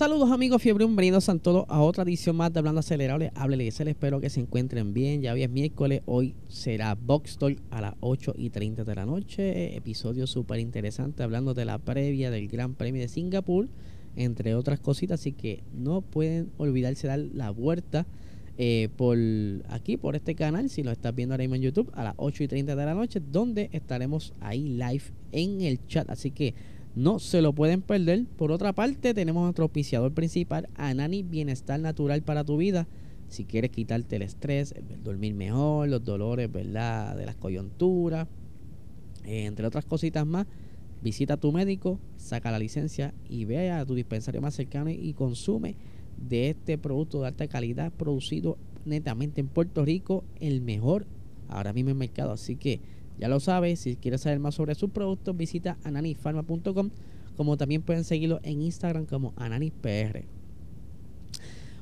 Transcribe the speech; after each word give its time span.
Saludos 0.00 0.30
amigos 0.30 0.62
fiebre, 0.62 0.86
bienvenidos 0.86 1.28
a 1.28 1.38
todos 1.38 1.66
a 1.68 1.82
otra 1.82 2.04
edición 2.04 2.34
más 2.34 2.50
de 2.50 2.58
Hablando 2.58 2.80
Acelerable. 2.80 3.32
Háblele 3.34 3.68
espero 3.68 4.18
que 4.18 4.30
se 4.30 4.40
encuentren 4.40 4.94
bien. 4.94 5.20
Ya 5.20 5.34
hoy 5.34 5.42
es 5.42 5.50
miércoles, 5.50 6.00
hoy 6.06 6.34
será 6.48 6.94
Box 6.94 7.36
Talk 7.36 7.60
a 7.70 7.82
las 7.82 7.94
8 8.00 8.32
y 8.38 8.48
30 8.48 8.84
de 8.84 8.94
la 8.94 9.04
noche. 9.04 9.76
Episodio 9.76 10.26
súper 10.26 10.58
interesante 10.58 11.22
hablando 11.22 11.52
de 11.52 11.66
la 11.66 11.76
previa 11.76 12.30
del 12.30 12.48
Gran 12.48 12.76
Premio 12.76 13.02
de 13.02 13.08
Singapur, 13.08 13.68
entre 14.16 14.54
otras 14.54 14.80
cositas. 14.80 15.20
Así 15.20 15.32
que 15.32 15.62
no 15.74 16.00
pueden 16.00 16.50
olvidarse 16.56 17.06
dar 17.06 17.18
la 17.18 17.50
vuelta 17.50 18.06
eh, 18.56 18.88
por 18.96 19.18
aquí, 19.68 19.98
por 19.98 20.16
este 20.16 20.34
canal, 20.34 20.70
si 20.70 20.82
lo 20.82 20.92
estás 20.92 21.14
viendo 21.14 21.34
ahora 21.34 21.42
mismo 21.42 21.56
en 21.56 21.60
YouTube, 21.62 21.92
a 21.92 22.04
las 22.04 22.14
8 22.16 22.44
y 22.44 22.48
30 22.48 22.74
de 22.74 22.86
la 22.86 22.94
noche, 22.94 23.20
donde 23.20 23.68
estaremos 23.72 24.32
ahí 24.40 24.66
live 24.70 25.04
en 25.32 25.60
el 25.60 25.86
chat. 25.88 26.08
Así 26.08 26.30
que 26.30 26.54
no 26.94 27.18
se 27.18 27.42
lo 27.42 27.52
pueden 27.52 27.82
perder. 27.82 28.26
Por 28.36 28.52
otra 28.52 28.72
parte, 28.72 29.14
tenemos 29.14 29.42
nuestro 29.42 29.64
auspiciador 29.64 30.12
principal, 30.12 30.68
Anani 30.74 31.22
Bienestar 31.22 31.80
Natural 31.80 32.22
para 32.22 32.44
tu 32.44 32.56
vida. 32.56 32.86
Si 33.28 33.44
quieres 33.44 33.70
quitarte 33.70 34.16
el 34.16 34.22
estrés, 34.22 34.74
dormir 35.04 35.34
mejor, 35.34 35.88
los 35.88 36.04
dolores, 36.04 36.50
¿verdad? 36.50 37.16
De 37.16 37.26
las 37.26 37.36
coyunturas, 37.36 38.26
eh, 39.24 39.44
entre 39.44 39.66
otras 39.66 39.84
cositas 39.84 40.26
más, 40.26 40.46
visita 41.00 41.34
a 41.34 41.36
tu 41.36 41.52
médico, 41.52 42.00
saca 42.16 42.50
la 42.50 42.58
licencia 42.58 43.14
y 43.28 43.44
ve 43.44 43.70
a 43.70 43.86
tu 43.86 43.94
dispensario 43.94 44.40
más 44.40 44.54
cercano 44.54 44.90
y 44.90 45.14
consume 45.14 45.76
de 46.16 46.50
este 46.50 46.76
producto 46.76 47.20
de 47.20 47.28
alta 47.28 47.46
calidad 47.46 47.92
producido 47.92 48.58
netamente 48.84 49.40
en 49.40 49.48
Puerto 49.48 49.84
Rico, 49.84 50.24
el 50.40 50.60
mejor 50.60 51.06
ahora 51.48 51.72
mismo 51.72 51.90
en 51.90 51.96
el 51.96 51.98
mercado. 51.98 52.32
Así 52.32 52.56
que 52.56 52.80
ya 53.20 53.28
lo 53.28 53.38
sabes, 53.38 53.80
si 53.80 53.96
quieres 53.96 54.22
saber 54.22 54.40
más 54.40 54.54
sobre 54.54 54.74
sus 54.74 54.90
productos, 54.90 55.36
visita 55.36 55.76
ananifarma.com, 55.84 56.90
como 57.36 57.56
también 57.58 57.82
pueden 57.82 58.04
seguirlo 58.04 58.40
en 58.42 58.62
Instagram 58.62 59.04
como 59.04 59.34
ananispr. 59.36 60.24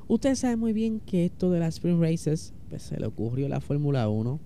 Ustedes 0.09 0.41
saben 0.41 0.59
muy 0.59 0.73
bien 0.73 1.01
que 1.01 1.27
esto 1.27 1.51
de 1.51 1.61
las 1.61 1.75
Spring 1.75 2.01
Races 2.01 2.55
pues, 2.69 2.83
se 2.83 2.99
le 2.99 3.07
ocurrió 3.07 3.49
la 3.49 3.61
Fórmula 3.61 4.09
1 4.09 4.41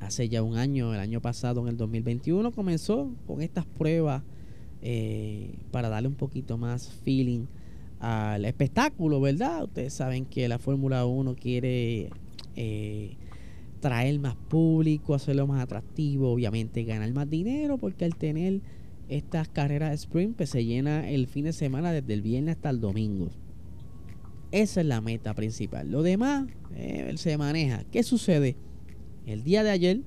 hace 0.00 0.28
ya 0.28 0.42
un 0.42 0.56
año, 0.56 0.92
el 0.92 1.00
año 1.00 1.20
pasado, 1.20 1.60
en 1.62 1.68
el 1.68 1.76
2021, 1.76 2.50
comenzó 2.50 3.10
con 3.26 3.40
estas 3.40 3.64
pruebas 3.64 4.22
eh, 4.82 5.54
para 5.70 5.88
darle 5.88 6.08
un 6.08 6.14
poquito 6.14 6.58
más 6.58 6.90
feeling 7.04 7.46
al 8.00 8.44
espectáculo, 8.44 9.20
¿verdad? 9.20 9.64
Ustedes 9.64 9.94
saben 9.94 10.26
que 10.26 10.48
la 10.48 10.58
Fórmula 10.58 11.06
1 11.06 11.36
quiere 11.36 12.10
eh, 12.56 13.16
traer 13.84 14.18
más 14.18 14.34
público, 14.34 15.12
hacerlo 15.14 15.46
más 15.46 15.62
atractivo, 15.62 16.32
obviamente 16.32 16.84
ganar 16.84 17.12
más 17.12 17.28
dinero, 17.28 17.76
porque 17.76 18.06
al 18.06 18.16
tener 18.16 18.62
estas 19.10 19.46
carreras 19.46 19.92
sprint, 19.92 20.38
pues 20.38 20.48
se 20.48 20.64
llena 20.64 21.10
el 21.10 21.26
fin 21.26 21.44
de 21.44 21.52
semana 21.52 21.92
desde 21.92 22.14
el 22.14 22.22
viernes 22.22 22.56
hasta 22.56 22.70
el 22.70 22.80
domingo. 22.80 23.28
Esa 24.52 24.80
es 24.80 24.86
la 24.86 25.02
meta 25.02 25.34
principal. 25.34 25.90
Lo 25.90 26.02
demás 26.02 26.46
eh, 26.74 27.12
se 27.16 27.36
maneja. 27.36 27.84
¿Qué 27.92 28.02
sucede? 28.04 28.56
El 29.26 29.44
día 29.44 29.62
de 29.62 29.68
ayer 29.68 30.00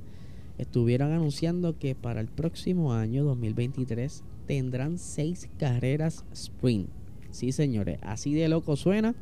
estuvieron 0.57 1.11
anunciando 1.11 1.77
que 1.77 1.93
para 1.93 2.19
el 2.19 2.29
próximo 2.29 2.93
año 2.93 3.23
2023 3.25 4.23
tendrán 4.47 4.97
seis 4.97 5.49
carreras 5.59 6.25
sprint. 6.33 6.89
Sí, 7.29 7.51
señores, 7.51 7.99
así 8.01 8.33
de 8.33 8.47
loco 8.47 8.75
suena. 8.75 9.13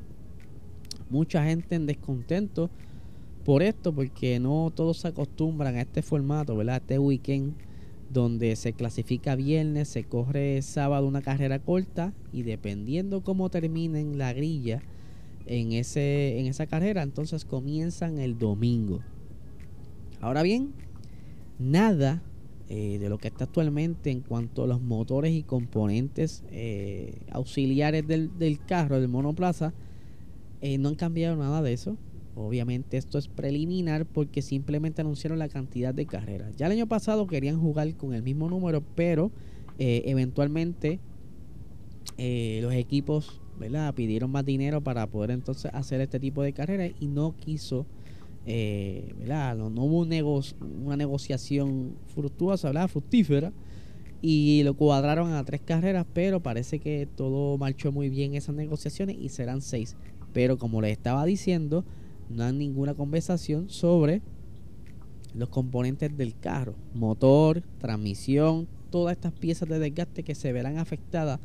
Mucha 1.10 1.44
gente 1.44 1.76
en 1.76 1.88
descontento 1.88 2.70
por 3.46 3.62
esto, 3.62 3.94
porque 3.94 4.40
no 4.40 4.74
todos 4.76 4.98
se 4.98 5.08
acostumbran 5.08 5.76
a 5.76 5.82
este 5.82 6.02
formato, 6.02 6.58
¿verdad? 6.58 6.78
Este 6.78 6.98
weekend 7.00 7.54
donde 8.10 8.56
se 8.56 8.74
clasifica 8.74 9.36
viernes, 9.36 9.88
se 9.88 10.04
corre 10.04 10.62
sábado 10.64 11.08
una 11.08 11.22
carrera 11.22 11.60
corta 11.60 12.14
y 12.34 12.42
dependiendo 12.42 13.24
cómo 13.24 13.50
terminen 13.50 14.18
la 14.18 14.34
grilla 14.34 14.82
en, 15.46 15.74
ese, 15.74 16.40
en 16.40 16.48
esa 16.48 16.66
carrera, 16.66 17.04
entonces 17.04 17.46
comienzan 17.46 18.18
el 18.18 18.38
domingo. 18.38 19.02
Ahora 20.22 20.42
bien, 20.42 20.74
nada 21.60 22.24
eh, 22.68 22.98
de 23.00 23.10
lo 23.10 23.20
que 23.20 23.28
está 23.28 23.44
actualmente 23.44 24.10
en 24.10 24.22
cuanto 24.22 24.64
a 24.64 24.68
los 24.68 24.82
motores 24.82 25.34
y 25.34 25.44
componentes 25.44 26.44
eh, 26.50 27.20
auxiliares 27.32 28.08
del, 28.08 28.40
del, 28.40 28.60
carro, 28.66 29.00
del 29.00 29.08
monoplaza, 29.08 29.74
eh, 30.62 30.80
no 30.80 30.90
han 30.90 30.96
cambiado 30.96 31.36
nada 31.36 31.62
de 31.62 31.74
eso. 31.74 31.96
Obviamente 32.36 32.98
esto 32.98 33.18
es 33.18 33.30
preliminar 33.30 34.06
porque 34.06 34.42
simplemente 34.42 35.02
anunciaron 35.02 35.40
la 35.40 35.48
cantidad 35.48 35.94
de 35.94 36.06
carreras. 36.06 36.56
Ya 36.58 36.66
el 36.66 36.74
año 36.74 36.88
pasado 36.88 37.28
querían 37.28 37.60
jugar 37.60 37.96
con 37.96 38.14
el 38.14 38.24
mismo 38.24 38.50
número, 38.50 38.84
pero 38.96 39.32
eh, 39.80 40.04
eventualmente 40.06 41.00
eh, 42.18 42.60
los 42.62 42.74
equipos 42.74 43.42
¿verdad? 43.60 43.94
pidieron 43.94 44.32
más 44.32 44.46
dinero 44.46 44.82
para 44.82 45.08
poder 45.08 45.32
entonces 45.32 45.72
hacer 45.74 46.02
este 46.02 46.20
tipo 46.20 46.44
de 46.44 46.52
carreras 46.54 46.92
y 47.00 47.08
no 47.08 47.36
quiso, 47.38 47.86
eh, 48.46 49.14
¿verdad? 49.18 49.56
No, 49.56 49.68
hubo 49.84 50.00
una 50.00 50.98
negociación 50.98 51.96
fructuosa, 52.08 52.68
¿verdad? 52.68 52.90
fructífera 52.90 53.54
y 54.22 54.64
lo 54.64 54.74
cuadraron 54.76 55.34
a 55.34 55.44
tres 55.44 55.62
carreras, 55.62 56.06
pero 56.14 56.42
parece 56.42 56.80
que 56.80 57.08
todo 57.16 57.58
marchó 57.58 57.92
muy 57.92 58.10
bien 58.10 58.34
esas 58.34 58.56
negociaciones 58.56 59.18
y 59.20 59.30
serán 59.30 59.62
seis. 59.62 59.96
Pero 60.34 60.58
como 60.58 60.82
les 60.82 60.92
estaba 60.92 61.26
diciendo, 61.26 61.86
no 62.30 62.44
hay 62.44 62.54
ninguna 62.54 62.94
conversación 62.94 63.70
sobre 63.70 64.22
los 65.34 65.50
componentes 65.50 66.16
del 66.16 66.38
carro, 66.38 66.76
motor, 66.94 67.62
transmisión, 67.78 68.68
todas 68.90 69.18
estas 69.18 69.34
piezas 69.34 69.68
de 69.68 69.80
desgaste 69.80 70.24
que 70.24 70.36
se 70.36 70.54
verán 70.54 70.78
afectadas 70.78 71.40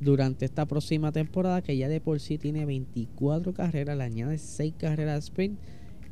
durante 0.00 0.44
esta 0.44 0.66
próxima 0.66 1.12
temporada 1.12 1.62
que 1.62 1.76
ya 1.76 1.88
de 1.88 2.00
por 2.00 2.20
sí 2.20 2.36
tiene 2.36 2.66
24 2.66 3.54
carreras, 3.54 3.96
le 3.96 4.04
añade 4.04 4.38
6 4.38 4.74
carreras 4.76 5.14
de 5.14 5.20
sprint, 5.20 5.58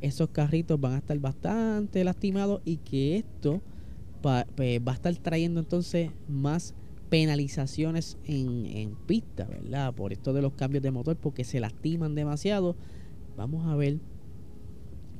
esos 0.01 0.29
carritos 0.29 0.79
van 0.79 0.93
a 0.93 0.97
estar 0.97 1.17
bastante 1.19 2.03
lastimados 2.03 2.61
y 2.65 2.77
que 2.77 3.17
esto 3.17 3.61
va, 4.25 4.47
pues, 4.55 4.79
va 4.79 4.93
a 4.93 4.95
estar 4.95 5.15
trayendo 5.17 5.59
entonces 5.59 6.09
más 6.27 6.73
penalizaciones 7.09 8.17
en, 8.25 8.65
en 8.65 8.95
pista, 8.95 9.45
¿verdad? 9.45 9.93
Por 9.93 10.13
esto 10.13 10.33
de 10.33 10.41
los 10.41 10.53
cambios 10.53 10.81
de 10.81 10.91
motor 10.91 11.17
porque 11.17 11.43
se 11.43 11.59
lastiman 11.59 12.15
demasiado 12.15 12.75
Vamos 13.37 13.65
a 13.67 13.75
ver 13.75 13.99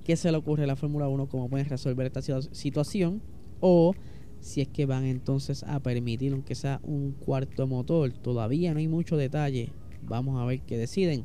qué 0.03 0.15
se 0.15 0.31
le 0.31 0.37
ocurre 0.37 0.63
a 0.63 0.67
la 0.67 0.75
Fórmula 0.75 1.07
1, 1.07 1.27
cómo 1.27 1.49
pueden 1.49 1.67
resolver 1.67 2.05
esta 2.07 2.21
situación 2.51 3.21
o 3.59 3.93
si 4.39 4.61
es 4.61 4.67
que 4.67 4.85
van 4.85 5.05
entonces 5.05 5.63
a 5.63 5.79
permitir 5.79 6.33
aunque 6.33 6.55
sea 6.55 6.81
un 6.83 7.11
cuarto 7.11 7.67
motor. 7.67 8.11
Todavía 8.11 8.73
no 8.73 8.79
hay 8.79 8.87
mucho 8.87 9.15
detalle. 9.15 9.71
Vamos 10.03 10.41
a 10.41 10.45
ver 10.45 10.61
qué 10.61 10.77
deciden. 10.77 11.23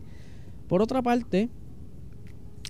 Por 0.69 0.83
otra 0.83 1.03
parte, 1.03 1.49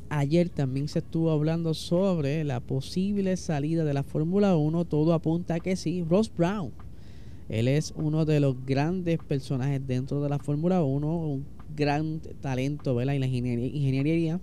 ayer 0.09 0.49
también 0.49 0.89
se 0.89 1.01
estuvo 1.01 1.31
hablando 1.31 1.75
sobre 1.75 2.45
la 2.45 2.61
posible 2.61 3.37
salida 3.37 3.85
de 3.85 3.95
la 3.95 4.05
Fórmula 4.05 4.57
1. 4.57 4.85
Todo 4.85 5.13
apunta 5.15 5.55
a 5.55 5.61
que 5.61 5.77
sí. 5.77 6.05
Ross 6.09 6.33
Brown. 6.35 6.73
Él 7.49 7.69
es 7.69 7.93
uno 7.97 8.25
de 8.25 8.41
los 8.41 8.65
grandes 8.65 9.19
personajes 9.19 9.85
dentro 9.87 10.21
de 10.21 10.29
la 10.29 10.39
Fórmula 10.39 10.83
1, 10.83 11.41
gran 11.77 12.21
talento 12.41 12.95
¿verdad? 12.95 13.15
en 13.15 13.21
la 13.21 13.27
ingeniería, 13.27 14.41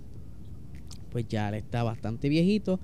pues 1.10 1.26
ya 1.28 1.48
él 1.48 1.56
está 1.56 1.82
bastante 1.82 2.28
viejito, 2.28 2.80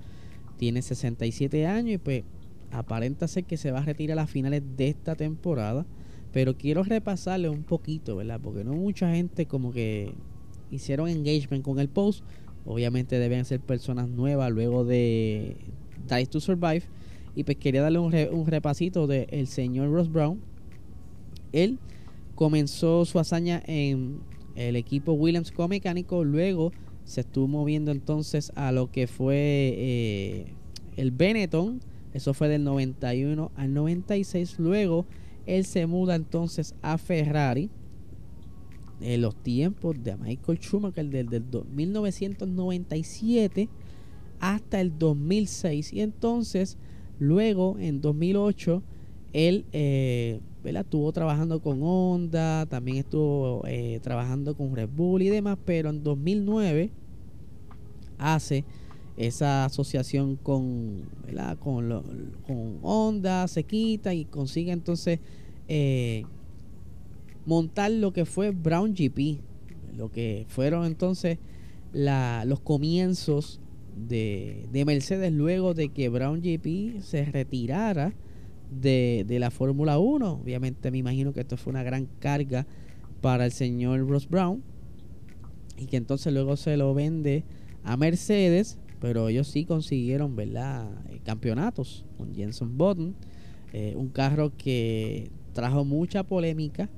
tiene 0.57 0.81
67 0.81 1.65
años 1.65 1.95
y 1.95 1.97
pues 1.97 2.23
aparenta 2.71 3.27
ser 3.27 3.43
que 3.45 3.57
se 3.57 3.71
va 3.71 3.79
a 3.79 3.85
retirar 3.85 4.17
a 4.17 4.21
las 4.21 4.29
finales 4.29 4.61
de 4.77 4.89
esta 4.89 5.15
temporada. 5.15 5.85
Pero 6.31 6.55
quiero 6.55 6.83
repasarle 6.83 7.49
un 7.49 7.63
poquito, 7.63 8.15
¿verdad? 8.17 8.39
Porque 8.41 8.63
no 8.63 8.73
mucha 8.73 9.13
gente 9.13 9.45
como 9.45 9.73
que 9.73 10.13
hicieron 10.69 11.09
engagement 11.09 11.63
con 11.63 11.79
el 11.79 11.89
post. 11.89 12.23
Obviamente 12.65 13.19
deben 13.19 13.43
ser 13.43 13.59
personas 13.59 14.07
nuevas 14.07 14.51
luego 14.51 14.85
de 14.85 15.57
Dice 16.07 16.27
to 16.27 16.39
Survive. 16.39 16.83
Y 17.35 17.43
pues 17.43 17.57
quería 17.57 17.81
darle 17.81 17.99
un, 17.99 18.13
un 18.31 18.47
repasito 18.47 19.07
del 19.07 19.27
el 19.29 19.47
señor 19.47 19.91
Ross 19.91 20.09
Brown. 20.09 20.39
Él 21.51 21.79
comenzó 22.35 23.03
su 23.03 23.19
hazaña 23.19 23.61
en 23.65 24.19
el 24.55 24.75
equipo 24.75 25.13
Williams 25.13 25.51
Co-Mecánico. 25.51 26.23
Luego 26.23 26.71
se 27.03 27.21
estuvo 27.21 27.47
moviendo 27.47 27.91
entonces 27.91 28.51
a 28.55 28.71
lo 28.71 28.91
que 28.91 29.07
fue 29.07 29.35
eh, 29.77 30.53
el 30.97 31.11
Benetton. 31.11 31.81
Eso 32.13 32.33
fue 32.33 32.49
del 32.49 32.63
91 32.63 33.51
al 33.55 33.73
96. 33.73 34.59
Luego 34.59 35.05
él 35.45 35.65
se 35.65 35.85
muda 35.87 36.15
entonces 36.15 36.75
a 36.81 36.97
Ferrari. 36.97 37.69
en 39.01 39.21
los 39.21 39.35
tiempos 39.35 40.03
de 40.03 40.15
Michael 40.15 40.59
Schumacher 40.59 41.09
desde 41.09 41.37
el 41.37 41.45
1997 41.73 43.67
hasta 44.39 44.79
el 44.81 44.97
2006 44.97 45.93
y 45.93 46.01
entonces 46.01 46.77
luego 47.19 47.77
en 47.79 48.01
2008 48.01 48.83
él 49.33 49.65
eh, 49.71 50.39
estuvo 50.63 51.11
trabajando 51.11 51.61
con 51.61 51.79
Honda, 51.81 52.65
también 52.67 52.97
estuvo 52.97 53.63
eh, 53.67 53.99
trabajando 54.01 54.55
con 54.55 54.75
Red 54.75 54.89
Bull 54.89 55.21
y 55.23 55.29
demás, 55.29 55.57
pero 55.65 55.89
en 55.89 56.03
2009 56.03 56.91
hace 58.17 58.63
esa 59.17 59.65
asociación 59.65 60.35
con, 60.35 61.03
con, 61.59 62.03
con 62.45 62.79
Honda, 62.81 63.47
se 63.47 63.63
quita 63.63 64.13
y 64.13 64.25
consigue 64.25 64.71
entonces 64.71 65.19
eh, 65.67 66.25
montar 67.45 67.91
lo 67.91 68.13
que 68.13 68.25
fue 68.25 68.51
Brown 68.51 68.93
GP, 68.93 69.39
lo 69.95 70.11
que 70.11 70.45
fueron 70.47 70.85
entonces 70.85 71.39
los 71.93 72.59
comienzos 72.61 73.59
de, 74.07 74.67
de, 74.71 74.85
Mercedes 74.85 75.33
luego 75.33 75.73
de 75.73 75.89
que 75.89 76.07
Brown 76.07 76.41
GP 76.41 77.01
se 77.01 77.25
retirara 77.25 78.13
de, 78.71 79.25
de 79.27 79.39
la 79.39 79.51
Fórmula 79.51 79.99
1. 79.99 80.31
Obviamente 80.31 80.89
me 80.89 80.97
imagino 80.97 81.33
que 81.33 81.41
esto 81.41 81.57
fue 81.57 81.71
una 81.71 81.83
gran 81.83 82.07
carga 82.19 82.65
para 83.21 83.45
el 83.45 83.51
señor 83.51 84.07
Ross 84.07 84.27
Brown 84.27 84.63
y 85.77 85.85
que 85.85 85.97
entonces 85.97 86.33
luego 86.33 86.57
se 86.57 86.77
lo 86.77 86.93
vende 86.93 87.43
a 87.83 87.97
Mercedes, 87.97 88.79
pero 88.99 89.29
ellos 89.29 89.47
sí 89.47 89.65
consiguieron, 89.65 90.35
¿verdad? 90.35 90.89
Eh, 91.09 91.19
campeonatos 91.23 92.05
con 92.17 92.33
Jenson 92.33 92.77
Button, 92.77 93.15
eh, 93.73 93.93
un 93.95 94.09
carro 94.09 94.51
que 94.57 95.31
trajo 95.53 95.85
mucha 95.85 96.23
polémica 96.23 96.89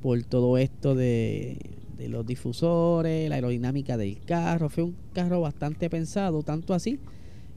por 0.00 0.22
todo 0.24 0.58
esto 0.58 0.94
de, 0.94 1.58
de 1.96 2.08
los 2.08 2.26
difusores, 2.26 3.28
la 3.28 3.36
aerodinámica 3.36 3.96
del 3.96 4.20
carro. 4.20 4.68
Fue 4.68 4.84
un 4.84 4.96
carro 5.12 5.40
bastante 5.40 5.88
pensado, 5.90 6.42
tanto 6.42 6.74
así 6.74 6.98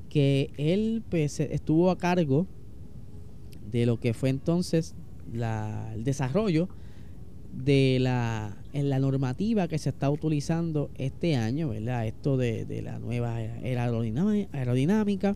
que 0.10 0.52
él 0.58 1.04
pues, 1.10 1.40
estuvo 1.40 1.92
a 1.92 1.98
cargo 1.98 2.48
de 3.72 3.86
lo 3.86 4.00
que 4.00 4.14
fue 4.14 4.30
entonces 4.30 4.96
la, 5.34 5.92
el 5.94 6.04
desarrollo 6.04 6.70
de 7.54 7.98
la, 8.00 8.58
en 8.74 8.90
la 8.90 9.00
normativa 9.00 9.68
que 9.68 9.78
se 9.78 9.90
está 9.90 10.10
utilizando 10.10 10.90
este 10.96 11.36
año, 11.36 11.70
¿verdad? 11.70 12.06
Esto 12.06 12.38
de, 12.38 12.66
de 12.66 12.82
la 12.82 13.00
nueva 13.00 13.36
aerodinámica, 13.36 15.36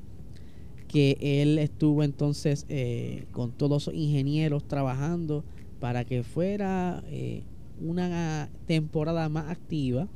que 0.88 1.18
él 1.22 1.58
estuvo 1.58 2.04
entonces 2.04 2.66
eh, 2.70 3.26
con 3.32 3.52
todos 3.52 3.88
los 3.88 3.96
ingenieros 3.96 4.68
trabajando 4.68 5.46
para 5.80 6.04
que 6.04 6.24
fuera 6.24 7.04
eh, 7.08 7.44
una 7.80 8.50
temporada 8.68 9.30
más 9.30 9.50
activa, 9.50 10.08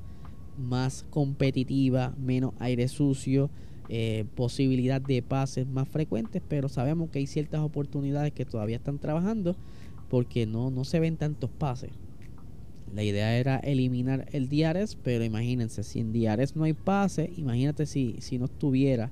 más 0.58 1.06
competitiva, 1.10 2.14
menos 2.20 2.54
aire 2.60 2.88
sucio, 2.88 3.50
eh, 3.88 4.26
posibilidad 4.36 5.00
de 5.00 5.22
pases 5.22 5.68
más 5.68 5.88
frecuentes, 5.88 6.42
pero 6.48 6.70
sabemos 6.70 7.10
que 7.12 7.20
hay 7.20 7.28
ciertas 7.28 7.62
oportunidades 7.62 8.34
que 8.34 8.46
todavía 8.46 8.78
están 8.78 8.98
trabajando 8.98 9.56
porque 10.10 10.48
no, 10.48 10.72
no 10.72 10.86
se 10.86 11.00
ven 11.00 11.18
tantos 11.18 11.52
pases. 11.52 11.92
La 12.94 13.04
idea 13.04 13.38
era 13.38 13.58
eliminar 13.58 14.28
el 14.32 14.50
DRS, 14.50 14.96
pero 14.96 15.24
imagínense, 15.24 15.84
si 15.84 16.00
en 16.00 16.14
DRS 16.14 16.56
no 16.56 16.64
hay 16.64 16.74
pase, 16.74 17.32
imagínate 17.38 17.86
si, 17.86 18.16
si 18.20 18.40
no 18.40 18.46
estuviera. 18.46 19.12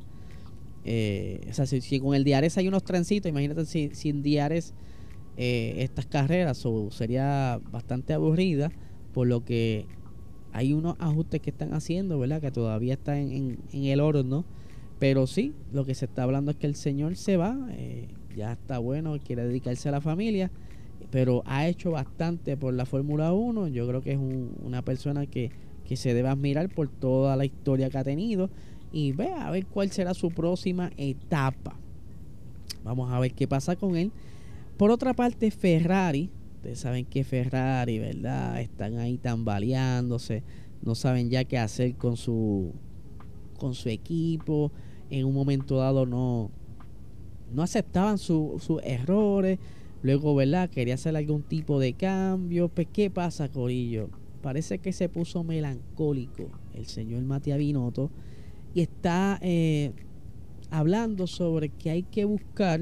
Eh, 0.86 1.42
o 1.50 1.54
sea, 1.54 1.66
si, 1.66 2.00
con 2.00 2.16
el 2.16 2.24
DRS 2.24 2.58
hay 2.58 2.68
unos 2.68 2.84
trencitos, 2.84 3.30
imagínate 3.30 3.66
si, 3.66 3.92
si 3.94 4.10
en 4.10 4.24
DRS 4.24 4.74
eh, 5.38 5.76
estas 5.80 6.06
carreras 6.06 6.66
sería 6.92 7.60
bastante 7.72 8.14
aburrida, 8.14 8.72
por 9.14 9.28
lo 9.28 9.44
que 9.46 9.86
hay 10.52 10.74
unos 10.74 10.96
ajustes 11.00 11.42
que 11.42 11.50
están 11.50 11.74
haciendo, 11.74 12.18
¿verdad? 12.18 12.42
Que 12.42 12.52
todavía 12.52 12.94
están 12.94 13.18
en, 13.18 13.60
en 13.72 13.84
el 13.86 14.00
horno 14.00 14.46
pero 15.04 15.28
sí, 15.28 15.52
lo 15.74 15.84
que 15.84 15.96
se 15.96 16.06
está 16.06 16.24
hablando 16.24 16.52
es 16.52 16.56
que 16.56 16.66
el 16.66 16.76
señor 16.76 17.18
se 17.18 17.36
va, 17.36 17.58
eh, 17.72 18.08
ya 18.38 18.54
está 18.54 18.78
bueno, 18.78 19.18
quiere 19.22 19.46
dedicarse 19.46 19.90
a 19.90 19.92
la 19.92 20.00
familia, 20.00 20.50
pero 21.12 21.44
ha 21.46 21.68
hecho 21.68 21.92
bastante 21.92 22.56
por 22.56 22.74
la 22.74 22.86
Fórmula 22.86 23.34
1. 23.34 23.68
Yo 23.68 23.86
creo 23.86 24.00
que 24.00 24.14
es 24.14 24.18
una 24.18 24.82
persona 24.82 25.26
que, 25.26 25.52
que 25.86 25.98
se 25.98 26.14
debe 26.14 26.30
admirar 26.30 26.70
por 26.70 26.88
toda 26.88 27.36
la 27.36 27.44
historia 27.44 27.90
que 27.90 27.98
ha 27.98 28.06
tenido 28.06 28.50
y 28.94 29.12
ve 29.12 29.34
a 29.34 29.52
ver 29.52 29.66
cuál 29.66 29.92
será 29.92 30.14
su 30.14 30.32
próxima 30.32 30.90
etapa. 30.96 31.76
Vamos 32.86 33.12
a 33.12 33.20
ver 33.20 33.34
qué 33.34 33.46
pasa 33.46 33.76
con 33.76 33.98
él. 33.98 34.10
Por 34.78 34.90
otra 34.90 35.14
parte, 35.14 35.52
Ferrari, 35.52 36.30
ustedes 36.56 36.80
saben 36.80 37.04
que 37.04 37.26
Ferrari, 37.26 38.00
¿verdad? 38.00 38.62
Están 38.62 39.00
ahí 39.00 39.18
tambaleándose, 39.18 40.44
no 40.82 40.96
saben 40.96 41.30
ya 41.30 41.44
qué 41.44 41.58
hacer 41.58 41.96
con 41.96 42.16
su 42.16 42.72
con 43.58 43.76
su 43.76 43.90
equipo 43.90 44.72
en 45.10 45.26
un 45.26 45.34
momento 45.34 45.78
dado 45.78 46.06
no, 46.06 46.52
no 47.54 47.62
aceptaban 47.62 48.18
sus 48.18 48.70
errores. 48.84 49.60
Luego, 50.02 50.36
¿verdad? 50.36 50.70
Quería 50.70 50.96
hacer 50.96 51.16
algún 51.16 51.44
tipo 51.44 51.80
de 51.80 51.94
cambio. 51.94 52.68
Pues, 52.68 52.88
¿qué 52.92 53.10
pasa, 53.10 53.50
Corillo? 53.50 54.10
Parece 54.42 54.80
que 54.80 54.92
se 54.92 55.08
puso 55.08 55.44
melancólico 55.44 56.50
el 56.74 56.86
señor 56.88 57.24
Matías 57.24 57.58
Binotto 57.58 58.10
y 58.74 58.82
está 58.82 59.40
eh, 59.42 59.94
hablando 60.70 61.28
sobre 61.28 61.70
que 61.70 61.92
hay 61.92 62.04
que 62.04 62.26
buscar 62.26 62.82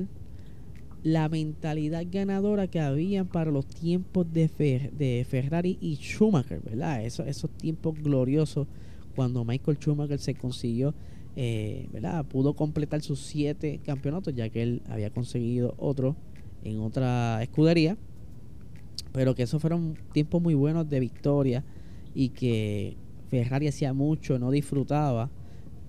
la 1.04 1.30
mentalidad 1.30 2.04
ganadora 2.10 2.68
que 2.68 2.80
habían 2.80 3.28
para 3.28 3.52
los 3.52 3.66
tiempos 3.66 4.32
de, 4.32 4.50
de 4.98 5.26
Ferrari 5.28 5.78
y 5.82 5.96
Schumacher, 5.96 6.62
¿verdad? 6.62 7.04
Eso, 7.04 7.24
esos 7.26 7.52
tiempos 7.52 7.96
gloriosos 8.02 8.68
cuando 9.16 9.44
Michael 9.44 9.78
Schumacher 9.78 10.20
se 10.20 10.36
consiguió 10.36 10.94
eh, 11.36 11.88
¿verdad? 11.92 12.26
Pudo 12.26 12.56
completar 12.56 13.02
sus 13.02 13.20
siete 13.20 13.80
campeonatos, 13.86 14.34
ya 14.36 14.50
que 14.50 14.64
él 14.64 14.82
había 14.90 15.10
conseguido 15.12 15.76
otro 15.78 16.16
en 16.64 16.80
otra 16.80 17.42
escudería. 17.42 17.98
Pero 19.14 19.36
que 19.36 19.44
esos 19.44 19.62
fueron 19.62 19.98
tiempos 20.14 20.42
muy 20.42 20.54
buenos 20.54 20.90
de 20.90 21.00
victoria 21.00 21.64
y 22.14 22.30
que 22.30 22.98
Ferrari 23.30 23.68
hacía 23.68 23.94
mucho, 23.94 24.40
no 24.40 24.52
disfrutaba. 24.52 25.30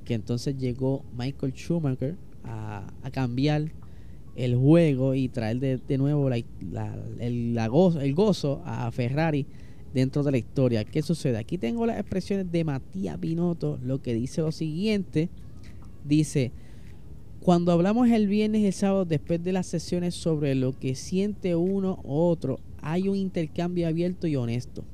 Que 0.05 0.15
entonces 0.15 0.57
llegó 0.59 1.05
Michael 1.17 1.53
Schumacher 1.53 2.17
a, 2.45 2.87
cambiar 3.13 3.73
el 4.35 4.57
juego 4.57 5.15
y 5.15 5.29
traer 5.29 5.59
de, 5.61 5.99
nuevo 5.99 6.31
la, 6.31 6.39
el, 7.19 7.59
el 7.59 8.15
gozo 8.15 8.63
a 8.65 8.91
Ferrari 8.91 9.47
dentro 9.95 10.23
de 10.23 10.33
la 10.33 10.39
historia. 10.39 10.85
¿Qué 10.85 11.03
sucede? 11.03 11.39
Aquí 11.39 11.59
tengo 11.59 11.87
las 11.87 11.99
expresiones 11.99 12.51
de 12.51 12.65
Matías 12.65 13.19
Binotto, 13.19 13.79
lo 13.83 14.03
que 14.03 14.15
dice 14.15 14.41
lo 14.41 14.53
siguiente. 14.53 15.29
Dice, 16.05 16.53
cuando 17.41 17.73
hablamos 17.73 18.09
el 18.09 18.29
viernes 18.29 18.63
y 18.63 18.67
el 18.67 18.73
sábado 18.73 19.05
después 19.05 19.43
de 19.43 19.53
las 19.53 19.67
sesiones 19.67 20.15
sobre 20.15 20.55
lo 20.55 20.79
que 20.79 20.95
siente 20.95 21.55
uno 21.57 22.01
u 22.05 22.15
otro, 22.15 22.61
hay 22.81 23.09
un 23.09 23.17
intercambio 23.17 23.89
abierto 23.89 24.27
y 24.27 24.37
honesto. 24.37 24.85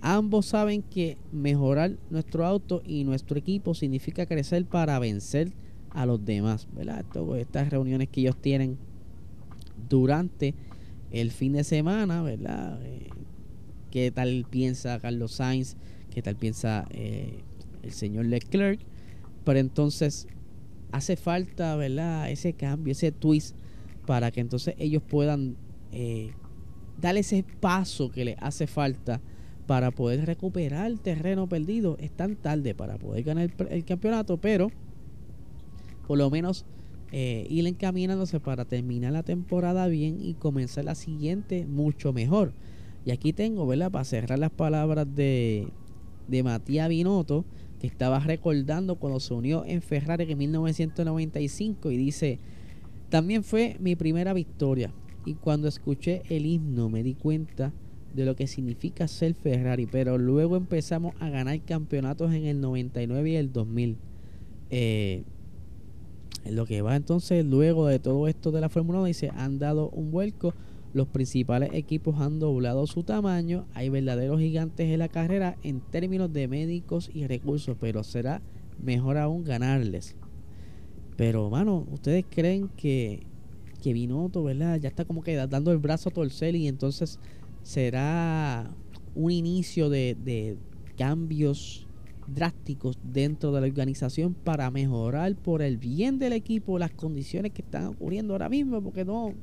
Ambos 0.00 0.46
saben 0.46 0.82
que 0.82 1.16
mejorar 1.32 1.96
nuestro 2.10 2.44
auto 2.44 2.82
y 2.84 3.04
nuestro 3.04 3.38
equipo 3.38 3.74
significa 3.74 4.26
crecer 4.26 4.66
para 4.66 4.98
vencer 4.98 5.52
a 5.90 6.04
los 6.04 6.22
demás, 6.24 6.68
¿verdad? 6.76 7.04
estas 7.38 7.70
reuniones 7.70 8.08
que 8.10 8.20
ellos 8.20 8.36
tienen 8.36 8.76
durante 9.88 10.54
el 11.10 11.30
fin 11.30 11.52
de 11.52 11.64
semana, 11.64 12.22
¿verdad? 12.22 12.80
Eh, 12.84 13.08
qué 13.94 14.10
tal 14.10 14.44
piensa 14.50 14.98
Carlos 14.98 15.34
Sainz, 15.34 15.76
qué 16.10 16.20
tal 16.20 16.34
piensa 16.34 16.84
eh, 16.90 17.44
el 17.84 17.92
señor 17.92 18.26
Leclerc. 18.26 18.80
Pero 19.44 19.60
entonces 19.60 20.26
hace 20.90 21.14
falta, 21.14 21.76
¿verdad? 21.76 22.28
Ese 22.28 22.54
cambio, 22.54 22.90
ese 22.90 23.12
twist 23.12 23.54
para 24.04 24.32
que 24.32 24.40
entonces 24.40 24.74
ellos 24.78 25.00
puedan 25.00 25.56
eh, 25.92 26.32
dar 27.00 27.16
ese 27.16 27.44
paso 27.60 28.10
que 28.10 28.24
les 28.24 28.36
hace 28.40 28.66
falta 28.66 29.20
para 29.68 29.92
poder 29.92 30.26
recuperar 30.26 30.86
el 30.86 31.00
terreno 31.00 31.48
perdido. 31.48 31.96
Es 32.00 32.10
tan 32.10 32.34
tarde 32.34 32.74
para 32.74 32.98
poder 32.98 33.22
ganar 33.22 33.48
el, 33.70 33.84
campeonato, 33.84 34.38
pero 34.38 34.72
por 36.08 36.18
lo 36.18 36.30
menos 36.30 36.66
eh, 37.12 37.46
ir 37.48 37.64
encaminándose 37.68 38.40
para 38.40 38.64
terminar 38.64 39.12
la 39.12 39.22
temporada 39.22 39.86
bien 39.86 40.20
y 40.20 40.34
comenzar 40.34 40.84
la 40.84 40.96
siguiente 40.96 41.64
mucho 41.64 42.12
mejor. 42.12 42.54
Y 43.04 43.10
aquí 43.10 43.32
tengo, 43.32 43.66
¿verdad? 43.66 43.90
Para 43.90 44.04
cerrar 44.04 44.38
las 44.38 44.50
palabras 44.50 45.06
de, 45.14 45.68
de 46.28 46.42
Matías 46.42 46.88
Binotto, 46.88 47.44
que 47.80 47.86
estaba 47.86 48.18
recordando 48.18 48.96
cuando 48.96 49.20
se 49.20 49.34
unió 49.34 49.64
en 49.66 49.82
Ferrari 49.82 50.30
en 50.30 50.38
1995 50.38 51.90
y 51.90 51.96
dice, 51.96 52.38
también 53.10 53.44
fue 53.44 53.76
mi 53.80 53.94
primera 53.94 54.32
victoria. 54.32 54.92
Y 55.26 55.34
cuando 55.34 55.68
escuché 55.68 56.22
el 56.28 56.46
himno 56.46 56.88
me 56.88 57.02
di 57.02 57.14
cuenta 57.14 57.72
de 58.14 58.24
lo 58.24 58.36
que 58.36 58.46
significa 58.46 59.08
ser 59.08 59.34
Ferrari, 59.34 59.86
pero 59.86 60.18
luego 60.18 60.56
empezamos 60.56 61.14
a 61.20 61.28
ganar 61.28 61.60
campeonatos 61.62 62.32
en 62.32 62.46
el 62.46 62.60
99 62.60 63.30
y 63.30 63.36
el 63.36 63.52
2000. 63.52 63.96
Eh, 64.70 65.24
en 66.44 66.56
lo 66.56 66.66
que 66.66 66.82
va 66.82 66.96
entonces 66.96 67.44
luego 67.44 67.86
de 67.86 67.98
todo 67.98 68.28
esto 68.28 68.50
de 68.50 68.60
la 68.60 68.68
Fórmula 68.68 68.98
1 68.98 69.06
dice, 69.06 69.30
han 69.34 69.58
dado 69.58 69.88
un 69.90 70.10
vuelco 70.10 70.54
los 70.94 71.08
principales 71.08 71.70
equipos 71.72 72.20
han 72.20 72.38
doblado 72.38 72.86
su 72.86 73.02
tamaño. 73.02 73.66
Hay 73.74 73.88
verdaderos 73.88 74.40
gigantes 74.40 74.88
en 74.88 75.00
la 75.00 75.08
carrera 75.08 75.58
en 75.62 75.80
términos 75.80 76.32
de 76.32 76.48
médicos 76.48 77.10
y 77.12 77.26
recursos, 77.26 77.76
pero 77.80 78.04
será 78.04 78.40
mejor 78.82 79.18
aún 79.18 79.44
ganarles. 79.44 80.16
Pero, 81.16 81.50
mano, 81.50 81.86
¿ustedes 81.90 82.24
creen 82.30 82.68
que, 82.76 83.26
que 83.82 83.92
Binotto, 83.92 84.44
verdad? 84.44 84.78
Ya 84.78 84.88
está 84.88 85.04
como 85.04 85.22
que 85.22 85.34
dando 85.34 85.72
el 85.72 85.78
brazo 85.78 86.08
a 86.10 86.12
torcer 86.12 86.54
y 86.54 86.68
entonces 86.68 87.18
será 87.62 88.70
un 89.16 89.32
inicio 89.32 89.90
de, 89.90 90.16
de 90.24 90.56
cambios 90.96 91.88
drásticos 92.28 92.98
dentro 93.02 93.52
de 93.52 93.60
la 93.60 93.66
organización 93.66 94.32
para 94.32 94.70
mejorar 94.70 95.34
por 95.34 95.60
el 95.60 95.76
bien 95.76 96.20
del 96.20 96.32
equipo 96.32 96.78
las 96.78 96.92
condiciones 96.92 97.52
que 97.52 97.62
están 97.62 97.86
ocurriendo 97.86 98.32
ahora 98.32 98.48
mismo, 98.48 98.80
porque 98.80 99.04
no, 99.04 99.34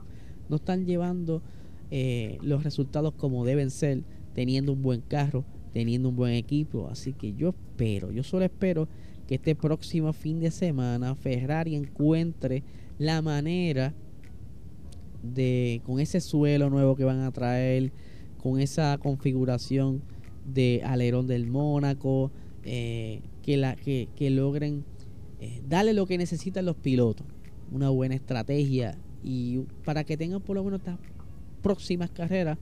no 0.51 0.57
están 0.57 0.85
llevando 0.85 1.41
eh, 1.89 2.37
los 2.43 2.63
resultados 2.63 3.13
como 3.13 3.45
deben 3.45 3.71
ser, 3.71 4.03
teniendo 4.33 4.73
un 4.73 4.81
buen 4.81 4.99
carro, 4.99 5.45
teniendo 5.73 6.09
un 6.09 6.17
buen 6.17 6.33
equipo. 6.33 6.89
Así 6.91 7.13
que 7.13 7.33
yo 7.33 7.49
espero, 7.49 8.11
yo 8.11 8.21
solo 8.21 8.43
espero 8.45 8.89
que 9.27 9.35
este 9.35 9.55
próximo 9.55 10.11
fin 10.11 10.41
de 10.41 10.51
semana 10.51 11.15
Ferrari 11.15 11.73
encuentre 11.75 12.63
la 12.99 13.21
manera 13.21 13.93
de, 15.23 15.81
con 15.85 16.01
ese 16.01 16.19
suelo 16.19 16.69
nuevo 16.69 16.97
que 16.97 17.05
van 17.05 17.21
a 17.21 17.31
traer, 17.31 17.93
con 18.37 18.59
esa 18.59 18.97
configuración 18.97 20.01
de 20.45 20.81
alerón 20.83 21.27
del 21.27 21.47
Mónaco, 21.47 22.29
eh, 22.65 23.21
que, 23.41 23.55
la, 23.55 23.77
que, 23.77 24.29
logren 24.29 24.83
eh, 25.39 25.61
darle 25.69 25.93
lo 25.93 26.05
que 26.07 26.17
necesitan 26.17 26.65
los 26.65 26.75
pilotos. 26.75 27.25
Una 27.71 27.89
buena 27.89 28.15
estrategia 28.15 28.97
y 29.23 29.59
para 29.85 30.03
que 30.03 30.17
tengan 30.17 30.41
por 30.41 30.55
lo 30.55 30.63
menos 30.63 30.79
estas 30.79 30.97
próximas 31.61 32.09
carreras 32.09 32.57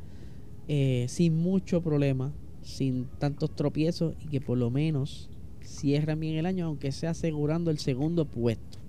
eh, 0.68 1.06
sin 1.08 1.36
mucho 1.36 1.82
problema, 1.82 2.32
sin 2.62 3.06
tantos 3.18 3.56
tropiezos 3.56 4.16
y 4.24 4.28
que 4.28 4.42
por 4.42 4.58
lo 4.58 4.70
menos 4.70 5.30
cierren 5.64 6.20
bien 6.20 6.36
el 6.36 6.46
año, 6.46 6.66
aunque 6.66 6.92
sea 6.92 7.12
asegurando 7.12 7.72
el 7.72 7.80
segundo 7.80 8.26
puesto. 8.26 8.80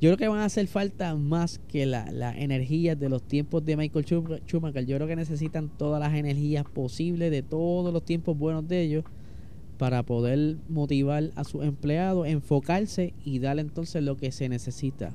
Yo 0.00 0.08
creo 0.08 0.16
que 0.16 0.28
van 0.28 0.40
a 0.40 0.46
hacer 0.46 0.66
falta 0.66 1.14
más 1.14 1.60
que 1.68 1.84
la, 1.84 2.10
la 2.10 2.36
energía 2.36 2.96
de 2.96 3.10
los 3.10 3.22
tiempos 3.22 3.64
de 3.66 3.76
Michael 3.76 4.06
Schumacher. 4.46 4.86
Yo 4.86 4.96
creo 4.96 5.06
que 5.06 5.16
necesitan 5.16 5.68
todas 5.68 6.00
las 6.00 6.14
energías 6.14 6.64
posibles 6.64 7.30
de 7.30 7.42
todos 7.42 7.92
los 7.92 8.02
tiempos 8.02 8.38
buenos 8.38 8.66
de 8.66 8.80
ellos 8.80 9.04
para 9.76 10.02
poder 10.02 10.56
motivar 10.68 11.30
a 11.36 11.44
sus 11.44 11.64
empleados, 11.64 12.26
enfocarse 12.26 13.12
y 13.24 13.38
darle 13.38 13.62
entonces 13.62 14.02
lo 14.02 14.16
que 14.16 14.32
se 14.32 14.48
necesita. 14.48 15.12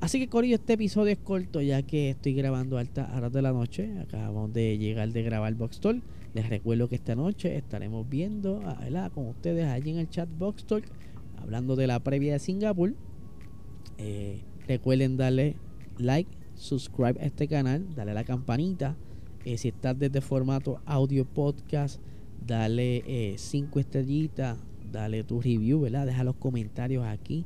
Así 0.00 0.20
que 0.20 0.28
Corillo, 0.28 0.54
este 0.54 0.74
episodio 0.74 1.12
es 1.12 1.18
corto 1.18 1.60
ya 1.60 1.82
que 1.82 2.10
estoy 2.10 2.32
grabando 2.32 2.78
altas 2.78 3.12
horas 3.16 3.32
de 3.32 3.42
la 3.42 3.52
noche. 3.52 3.98
Acabamos 4.00 4.52
de 4.52 4.78
llegar 4.78 5.08
de 5.12 5.22
grabar 5.24 5.52
Box 5.54 5.80
Talk. 5.80 6.00
Les 6.34 6.48
recuerdo 6.48 6.88
que 6.88 6.94
esta 6.94 7.16
noche 7.16 7.56
estaremos 7.56 8.08
viendo 8.08 8.60
¿verdad? 8.60 9.10
con 9.10 9.26
ustedes 9.26 9.66
allí 9.66 9.90
en 9.90 9.98
el 9.98 10.08
chat 10.08 10.28
Box 10.38 10.66
Talk 10.66 10.84
hablando 11.36 11.74
de 11.74 11.88
la 11.88 11.98
previa 11.98 12.34
de 12.34 12.38
Singapur. 12.38 12.94
Eh, 13.98 14.42
recuerden 14.68 15.16
darle 15.16 15.56
like, 15.98 16.30
subscribe 16.54 17.20
a 17.20 17.26
este 17.26 17.48
canal, 17.48 17.92
darle 17.96 18.12
a 18.12 18.14
la 18.14 18.24
campanita. 18.24 18.96
Eh, 19.44 19.58
si 19.58 19.68
estás 19.68 19.98
desde 19.98 20.20
formato 20.20 20.80
audio 20.86 21.24
podcast, 21.24 22.00
dale 22.46 23.34
5 23.36 23.78
eh, 23.78 23.82
estrellitas, 23.82 24.58
dale 24.92 25.24
tu 25.24 25.40
review, 25.40 25.80
¿verdad? 25.80 26.06
Deja 26.06 26.22
los 26.22 26.36
comentarios 26.36 27.04
aquí 27.04 27.44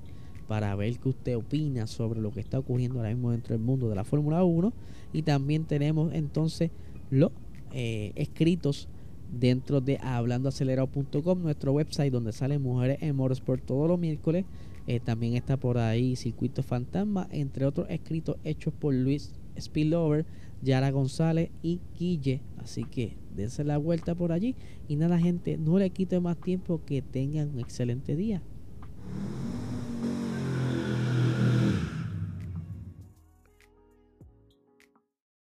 para 0.53 0.77
ver 0.77 0.99
qué 0.99 1.09
usted 1.09 1.35
opina 1.35 1.87
sobre 1.87 2.21
lo 2.21 2.31
que 2.31 2.41
está 2.41 2.59
ocurriendo 2.59 2.99
ahora 2.99 3.09
mismo 3.09 3.31
dentro 3.31 3.55
del 3.55 3.65
mundo 3.65 3.89
de 3.89 3.95
la 3.95 4.05
Fórmula 4.05 4.45
1. 4.45 4.71
Y 5.15 5.23
también 5.23 5.65
tenemos 5.65 6.13
entonces 6.13 6.71
los 7.09 7.31
eh, 7.73 8.13
escritos 8.17 8.87
dentro 9.33 9.81
de 9.81 9.97
hablandoacelerado.com, 9.97 11.41
nuestro 11.41 11.73
website 11.73 12.13
donde 12.13 12.33
salen 12.33 12.61
mujeres 12.61 12.99
en 13.01 13.17
motorsport 13.17 13.65
todos 13.65 13.89
los 13.89 13.99
miércoles. 13.99 14.45
Eh, 14.87 15.01
también 15.01 15.37
está 15.37 15.57
por 15.57 15.79
ahí 15.79 16.17
Circuito 16.17 16.63
Fantasma, 16.63 17.29
entre 17.31 17.65
otros 17.65 17.87
escritos 17.89 18.37
hechos 18.45 18.75
por 18.79 18.93
Luis 18.93 19.33
Spillover, 19.59 20.27
Yara 20.61 20.91
González 20.91 21.49
y 21.63 21.81
Guille. 21.99 22.43
Así 22.59 22.85
que 22.85 23.17
dense 23.35 23.65
la 23.65 23.79
vuelta 23.79 24.15
por 24.15 24.33
allí. 24.33 24.55
Y 24.87 24.97
nada, 24.97 25.19
gente, 25.19 25.57
no 25.57 25.79
le 25.79 25.89
quite 25.89 26.21
más 26.21 26.37
tiempo. 26.37 26.83
Que 26.85 27.01
tengan 27.01 27.55
un 27.55 27.61
excelente 27.61 28.17
día. 28.17 28.43